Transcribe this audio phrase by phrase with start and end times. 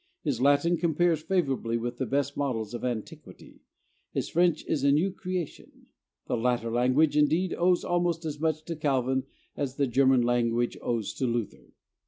[0.23, 3.61] His Latin compares favorably with the best models of antiquity;
[4.09, 5.89] his French is a new creation.
[6.25, 9.25] The latter language indeed owes almost as much to Calvin
[9.55, 11.75] as the German language owes to Luther.